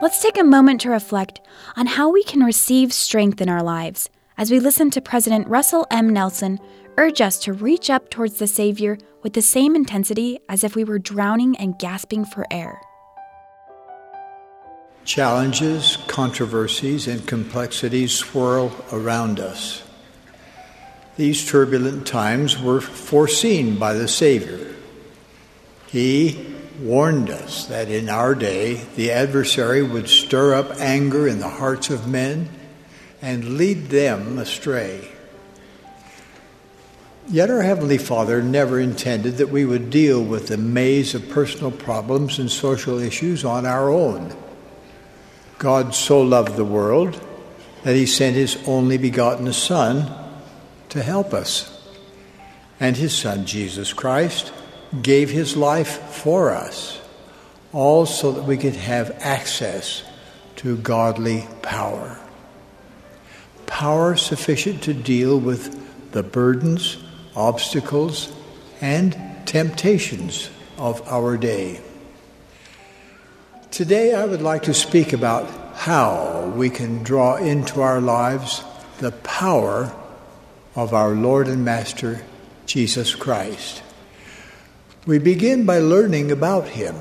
Let's 0.00 0.22
take 0.22 0.38
a 0.38 0.44
moment 0.44 0.82
to 0.82 0.90
reflect 0.90 1.40
on 1.76 1.86
how 1.88 2.08
we 2.10 2.22
can 2.22 2.44
receive 2.44 2.92
strength 2.92 3.40
in 3.40 3.48
our 3.48 3.64
lives 3.64 4.08
as 4.36 4.48
we 4.48 4.60
listen 4.60 4.92
to 4.92 5.00
President 5.00 5.48
Russell 5.48 5.88
M. 5.90 6.10
Nelson 6.10 6.60
urge 6.96 7.20
us 7.20 7.36
to 7.40 7.52
reach 7.52 7.90
up 7.90 8.08
towards 8.08 8.38
the 8.38 8.46
Savior 8.46 8.96
with 9.24 9.32
the 9.32 9.42
same 9.42 9.74
intensity 9.74 10.38
as 10.48 10.62
if 10.62 10.76
we 10.76 10.84
were 10.84 11.00
drowning 11.00 11.56
and 11.56 11.76
gasping 11.80 12.24
for 12.24 12.46
air. 12.48 12.80
Challenges, 15.04 15.98
controversies, 16.06 17.08
and 17.08 17.26
complexities 17.26 18.12
swirl 18.12 18.70
around 18.92 19.40
us. 19.40 19.82
These 21.16 21.44
turbulent 21.50 22.06
times 22.06 22.56
were 22.62 22.80
foreseen 22.80 23.80
by 23.80 23.94
the 23.94 24.06
Savior. 24.06 24.76
He 25.88 26.54
warned 26.78 27.30
us 27.30 27.66
that 27.66 27.88
in 27.88 28.08
our 28.08 28.34
day 28.34 28.74
the 28.96 29.10
adversary 29.10 29.82
would 29.82 30.08
stir 30.08 30.54
up 30.54 30.70
anger 30.78 31.26
in 31.26 31.38
the 31.38 31.48
hearts 31.48 31.90
of 31.90 32.08
men 32.08 32.48
and 33.20 33.56
lead 33.56 33.86
them 33.88 34.38
astray. 34.38 35.08
Yet 37.28 37.50
our 37.50 37.62
Heavenly 37.62 37.98
Father 37.98 38.42
never 38.42 38.80
intended 38.80 39.36
that 39.36 39.50
we 39.50 39.66
would 39.66 39.90
deal 39.90 40.22
with 40.22 40.48
the 40.48 40.56
maze 40.56 41.14
of 41.14 41.28
personal 41.28 41.70
problems 41.70 42.38
and 42.38 42.50
social 42.50 42.98
issues 42.98 43.44
on 43.44 43.66
our 43.66 43.90
own. 43.90 44.34
God 45.58 45.94
so 45.94 46.22
loved 46.22 46.56
the 46.56 46.64
world 46.64 47.20
that 47.82 47.96
he 47.96 48.06
sent 48.06 48.34
his 48.36 48.56
only 48.66 48.96
begotten 48.96 49.52
Son 49.52 50.10
to 50.88 51.02
help 51.02 51.34
us. 51.34 51.74
And 52.80 52.96
his 52.96 53.14
Son, 53.14 53.44
Jesus 53.44 53.92
Christ, 53.92 54.52
gave 55.02 55.30
his 55.30 55.56
life 55.56 55.98
for 56.10 56.50
us, 56.50 57.00
all 57.72 58.06
so 58.06 58.32
that 58.32 58.44
we 58.44 58.56
could 58.56 58.76
have 58.76 59.10
access 59.20 60.02
to 60.56 60.76
godly 60.76 61.46
power. 61.62 62.18
Power 63.66 64.16
sufficient 64.16 64.82
to 64.82 64.94
deal 64.94 65.38
with 65.38 66.12
the 66.12 66.22
burdens, 66.22 66.96
obstacles, 67.36 68.32
and 68.80 69.16
temptations 69.46 70.50
of 70.78 71.06
our 71.06 71.36
day. 71.36 71.80
Today, 73.70 74.14
I 74.14 74.24
would 74.24 74.42
like 74.42 74.62
to 74.64 74.74
speak 74.74 75.12
about 75.12 75.48
how 75.74 76.52
we 76.56 76.70
can 76.70 77.02
draw 77.02 77.36
into 77.36 77.82
our 77.82 78.00
lives 78.00 78.64
the 78.98 79.12
power 79.12 79.92
of 80.74 80.94
our 80.94 81.10
Lord 81.10 81.46
and 81.46 81.64
Master, 81.64 82.22
Jesus 82.66 83.14
Christ. 83.14 83.82
We 85.06 85.18
begin 85.18 85.64
by 85.64 85.78
learning 85.78 86.30
about 86.30 86.68
Him. 86.68 86.96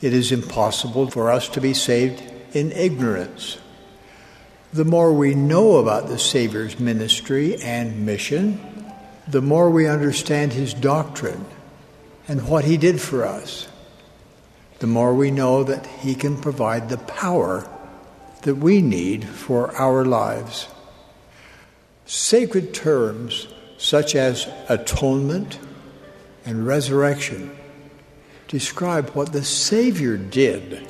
It 0.00 0.12
is 0.12 0.32
impossible 0.32 1.10
for 1.10 1.30
us 1.30 1.48
to 1.50 1.60
be 1.60 1.74
saved 1.74 2.22
in 2.54 2.72
ignorance. 2.72 3.58
The 4.72 4.84
more 4.84 5.12
we 5.12 5.34
know 5.34 5.76
about 5.76 6.08
the 6.08 6.18
Savior's 6.18 6.78
ministry 6.78 7.60
and 7.62 8.06
mission, 8.06 8.60
the 9.26 9.42
more 9.42 9.70
we 9.70 9.86
understand 9.86 10.52
His 10.52 10.72
doctrine 10.74 11.44
and 12.28 12.48
what 12.48 12.64
He 12.64 12.76
did 12.76 13.00
for 13.00 13.24
us 13.24 13.66
the 14.80 14.86
more 14.86 15.14
we 15.14 15.30
know 15.30 15.62
that 15.62 15.86
He 15.86 16.14
can 16.14 16.38
provide 16.38 16.88
the 16.88 16.98
power 16.98 17.68
that 18.42 18.56
we 18.56 18.80
need 18.80 19.24
for 19.24 19.74
our 19.76 20.04
lives. 20.04 20.66
Sacred 22.06 22.74
terms 22.74 23.46
such 23.76 24.14
as 24.14 24.48
atonement 24.68 25.58
and 26.50 26.66
resurrection 26.66 27.56
describe 28.48 29.10
what 29.10 29.32
the 29.32 29.44
Savior 29.44 30.16
did 30.16 30.86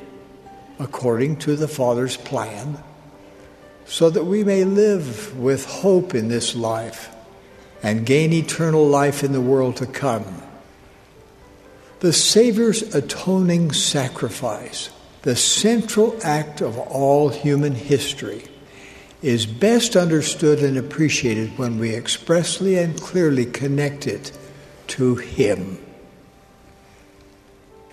according 0.79 1.37
to 1.37 1.55
the 1.55 1.67
Father's 1.67 2.17
plan 2.17 2.83
so 3.85 4.09
that 4.09 4.23
we 4.23 4.43
may 4.43 4.63
live 4.63 5.37
with 5.37 5.65
hope 5.65 6.15
in 6.15 6.27
this 6.27 6.55
life 6.55 7.15
and 7.83 8.05
gain 8.05 8.33
eternal 8.33 8.87
life 8.87 9.23
in 9.23 9.31
the 9.31 9.41
world 9.41 9.77
to 9.77 9.85
come. 9.85 10.41
The 11.99 12.13
Savior's 12.13 12.81
atoning 12.95 13.73
sacrifice, 13.73 14.89
the 15.21 15.35
central 15.35 16.17
act 16.23 16.61
of 16.61 16.79
all 16.79 17.29
human 17.29 17.75
history, 17.75 18.45
is 19.21 19.45
best 19.45 19.95
understood 19.95 20.59
and 20.59 20.77
appreciated 20.77 21.55
when 21.59 21.77
we 21.77 21.93
expressly 21.93 22.79
and 22.79 22.99
clearly 22.99 23.45
connect 23.45 24.07
it 24.07 24.31
to 24.91 25.15
Him. 25.15 25.77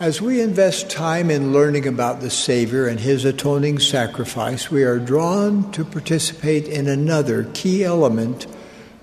As 0.01 0.23
we 0.23 0.41
invest 0.41 0.91
time 0.91 1.31
in 1.31 1.53
learning 1.53 1.87
about 1.87 2.21
the 2.21 2.31
Savior 2.31 2.87
and 2.87 3.01
His 3.01 3.25
atoning 3.25 3.81
sacrifice, 3.81 4.71
we 4.71 4.85
are 4.85 4.99
drawn 4.99 5.73
to 5.73 5.85
participate 5.85 6.69
in 6.69 6.87
another 6.87 7.51
key 7.55 7.83
element 7.83 8.47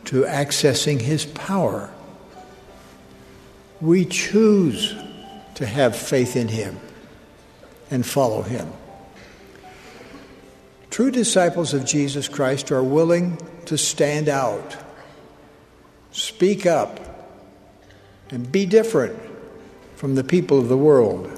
to 0.05 0.23
accessing 0.23 1.01
His 1.01 1.25
power 1.25 1.91
we 3.81 4.05
choose 4.05 4.95
to 5.55 5.65
have 5.65 5.95
faith 5.95 6.35
in 6.35 6.47
Him 6.47 6.79
and 7.91 8.05
follow 8.05 8.41
Him. 8.41 8.71
True 10.89 11.11
disciples 11.11 11.73
of 11.73 11.85
Jesus 11.85 12.27
Christ 12.27 12.71
are 12.71 12.83
willing 12.83 13.37
to 13.65 13.77
stand 13.77 14.29
out, 14.29 14.77
speak 16.11 16.65
up, 16.65 16.99
and 18.29 18.51
be 18.51 18.65
different 18.65 19.19
from 19.95 20.15
the 20.15 20.23
people 20.23 20.59
of 20.59 20.67
the 20.67 20.77
world. 20.77 21.31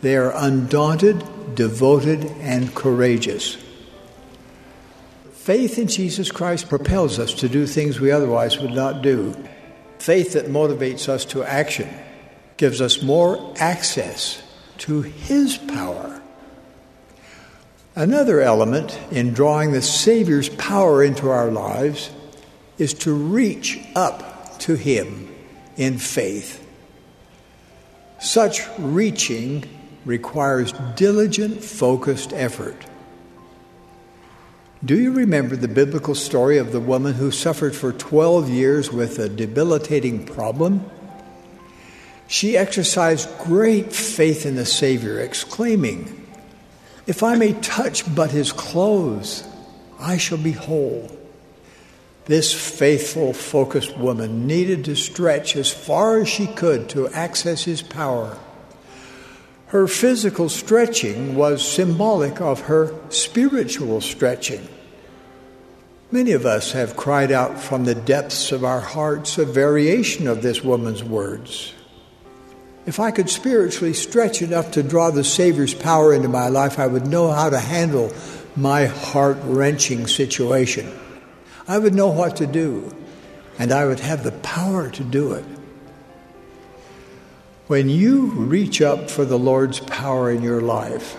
They 0.00 0.16
are 0.16 0.32
undaunted, 0.34 1.54
devoted, 1.54 2.24
and 2.40 2.74
courageous. 2.74 3.56
Faith 5.32 5.78
in 5.78 5.88
Jesus 5.88 6.30
Christ 6.30 6.68
propels 6.68 7.18
us 7.18 7.34
to 7.34 7.48
do 7.48 7.66
things 7.66 8.00
we 8.00 8.10
otherwise 8.10 8.58
would 8.58 8.72
not 8.72 9.02
do. 9.02 9.34
Faith 9.98 10.34
that 10.34 10.46
motivates 10.46 11.08
us 11.08 11.24
to 11.26 11.42
action 11.42 11.88
gives 12.56 12.80
us 12.80 13.02
more 13.02 13.54
access 13.58 14.42
to 14.78 15.02
His 15.02 15.56
power. 15.56 16.20
Another 17.96 18.40
element 18.40 18.98
in 19.10 19.32
drawing 19.32 19.72
the 19.72 19.82
Savior's 19.82 20.48
power 20.48 21.02
into 21.02 21.30
our 21.30 21.50
lives 21.50 22.10
is 22.76 22.92
to 22.94 23.14
reach 23.14 23.78
up 23.94 24.58
to 24.60 24.74
Him 24.74 25.33
in 25.76 25.98
faith. 25.98 26.60
Such 28.20 28.62
reaching 28.78 29.64
requires 30.04 30.72
diligent, 30.96 31.62
focused 31.62 32.32
effort. 32.32 32.86
Do 34.84 34.98
you 34.98 35.12
remember 35.12 35.56
the 35.56 35.68
biblical 35.68 36.14
story 36.14 36.58
of 36.58 36.72
the 36.72 36.80
woman 36.80 37.14
who 37.14 37.30
suffered 37.30 37.74
for 37.74 37.92
12 37.92 38.50
years 38.50 38.92
with 38.92 39.18
a 39.18 39.30
debilitating 39.30 40.26
problem? 40.26 40.84
She 42.26 42.56
exercised 42.56 43.28
great 43.38 43.92
faith 43.92 44.44
in 44.44 44.56
the 44.56 44.66
Savior, 44.66 45.20
exclaiming, 45.20 46.26
If 47.06 47.22
I 47.22 47.36
may 47.36 47.54
touch 47.54 48.14
but 48.14 48.30
his 48.30 48.52
clothes, 48.52 49.44
I 49.98 50.18
shall 50.18 50.38
be 50.38 50.52
whole. 50.52 51.10
This 52.26 52.54
faithful, 52.54 53.34
focused 53.34 53.98
woman 53.98 54.46
needed 54.46 54.86
to 54.86 54.96
stretch 54.96 55.56
as 55.56 55.70
far 55.70 56.18
as 56.18 56.28
she 56.28 56.46
could 56.46 56.88
to 56.90 57.08
access 57.08 57.64
his 57.64 57.82
power. 57.82 58.38
Her 59.66 59.86
physical 59.86 60.48
stretching 60.48 61.34
was 61.34 61.66
symbolic 61.66 62.40
of 62.40 62.60
her 62.62 62.94
spiritual 63.10 64.00
stretching. 64.00 64.66
Many 66.10 66.32
of 66.32 66.46
us 66.46 66.72
have 66.72 66.96
cried 66.96 67.32
out 67.32 67.58
from 67.58 67.84
the 67.84 67.94
depths 67.94 68.52
of 68.52 68.64
our 68.64 68.80
hearts 68.80 69.36
a 69.36 69.44
variation 69.44 70.26
of 70.26 70.42
this 70.42 70.62
woman's 70.62 71.02
words. 71.04 71.74
If 72.86 73.00
I 73.00 73.10
could 73.10 73.28
spiritually 73.28 73.94
stretch 73.94 74.40
enough 74.40 74.70
to 74.72 74.82
draw 74.82 75.10
the 75.10 75.24
Savior's 75.24 75.74
power 75.74 76.14
into 76.14 76.28
my 76.28 76.48
life, 76.48 76.78
I 76.78 76.86
would 76.86 77.06
know 77.06 77.32
how 77.32 77.50
to 77.50 77.58
handle 77.58 78.12
my 78.56 78.86
heart 78.86 79.38
wrenching 79.42 80.06
situation. 80.06 80.90
I 81.66 81.78
would 81.78 81.94
know 81.94 82.08
what 82.08 82.36
to 82.36 82.46
do, 82.46 82.94
and 83.58 83.72
I 83.72 83.86
would 83.86 84.00
have 84.00 84.22
the 84.22 84.32
power 84.32 84.90
to 84.90 85.04
do 85.04 85.32
it. 85.32 85.44
When 87.66 87.88
you 87.88 88.26
reach 88.26 88.82
up 88.82 89.10
for 89.10 89.24
the 89.24 89.38
Lord's 89.38 89.80
power 89.80 90.30
in 90.30 90.42
your 90.42 90.60
life 90.60 91.16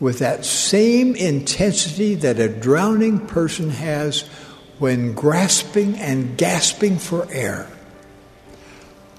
with 0.00 0.20
that 0.20 0.46
same 0.46 1.14
intensity 1.14 2.14
that 2.14 2.40
a 2.40 2.48
drowning 2.48 3.26
person 3.26 3.68
has 3.70 4.22
when 4.78 5.12
grasping 5.12 5.96
and 5.96 6.38
gasping 6.38 6.96
for 6.96 7.30
air, 7.30 7.68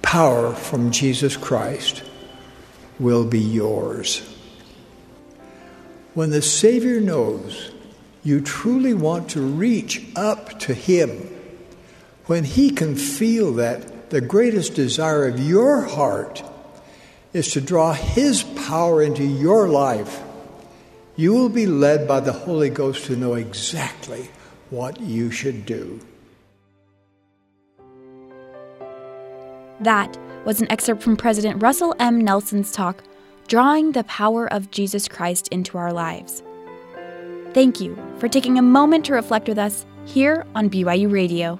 power 0.02 0.54
from 0.54 0.90
Jesus 0.90 1.38
Christ 1.38 2.04
will 3.00 3.26
be 3.26 3.40
yours. 3.40 4.28
When 6.16 6.32
the 6.32 6.42
Savior 6.42 7.00
knows 7.00 7.72
you 8.26 8.42
truly 8.42 8.96
want 8.96 9.30
to 9.30 9.40
reach 9.40 10.04
up 10.16 10.60
to 10.60 10.74
Him, 10.74 11.12
when 12.26 12.44
He 12.44 12.72
can 12.72 12.96
feel 12.96 13.54
that 13.54 14.10
the 14.10 14.20
greatest 14.20 14.74
desire 14.74 15.28
of 15.28 15.40
your 15.40 15.82
heart 15.82 16.44
is 17.34 17.52
to 17.52 17.62
draw 17.62 17.94
His 17.94 18.42
power 18.44 19.04
into 19.04 19.24
your 19.24 19.70
life, 19.70 20.24
you 21.16 21.34
will 21.34 21.50
be 21.50 21.68
led 21.68 22.08
by 22.08 22.20
the 22.20 22.34
Holy 22.34 22.70
Ghost 22.70 23.06
to 23.06 23.16
know 23.16 23.36
exactly 23.36 24.28
what 24.72 25.00
you 25.00 25.30
should 25.30 25.66
do. 25.68 26.00
That 29.82 30.18
was 30.46 30.62
an 30.62 30.72
excerpt 30.72 31.04
from 31.04 31.16
President 31.16 31.62
Russell 31.62 31.94
M. 32.00 32.20
Nelson's 32.20 32.72
talk, 32.72 33.04
Drawing 33.48 33.92
the 33.92 34.04
Power 34.06 34.52
of 34.52 34.72
Jesus 34.72 35.08
Christ 35.08 35.48
into 35.50 35.78
Our 35.78 35.94
Lives. 35.94 36.42
Thank 37.56 37.80
you 37.80 37.96
for 38.20 38.28
taking 38.28 38.58
a 38.58 38.62
moment 38.62 39.06
to 39.06 39.14
reflect 39.14 39.48
with 39.48 39.58
us 39.58 39.86
here 40.04 40.46
on 40.56 40.70
BYU 40.70 41.10
Radio. 41.10 41.58